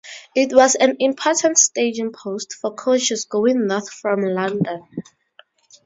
[0.35, 4.81] It was an important staging post for coaches going north from London.